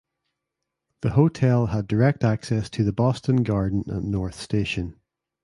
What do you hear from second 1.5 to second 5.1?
had direct access to the Boston Garden and North Station.